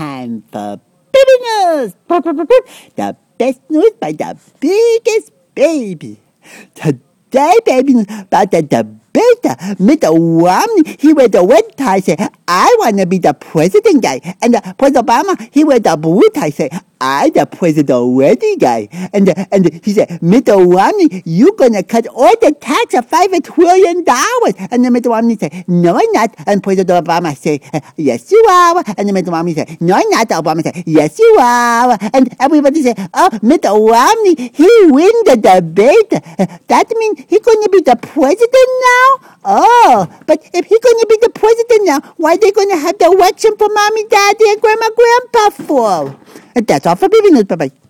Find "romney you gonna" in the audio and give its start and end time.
20.60-21.82